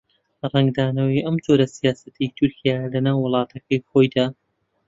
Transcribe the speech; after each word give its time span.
ڕەنگدانەوەی 0.51 1.25
ئەم 1.25 1.35
جۆرە 1.45 1.67
سیاسەتەی 1.75 2.33
تورکیا 2.37 2.77
لەناو 2.93 3.21
وڵاتەکەی 3.25 3.83
خۆیدا 3.89 4.25